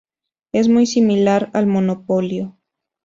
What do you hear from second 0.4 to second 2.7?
Es muy similar al monopolio.